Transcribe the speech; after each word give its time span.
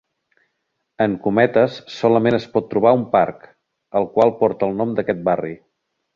En 1.05 1.17
Cometes 1.25 1.75
solament 1.97 2.37
es 2.39 2.47
pot 2.55 2.71
trobar 2.73 2.95
un 3.01 3.05
parc, 3.13 3.45
el 4.01 4.09
qual 4.17 4.35
porta 4.41 4.71
el 4.71 4.77
nom 4.81 4.99
d'aquest 5.01 5.23
barri. 5.31 5.55